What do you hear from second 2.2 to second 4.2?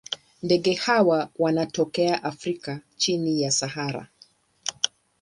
Afrika chini ya Sahara.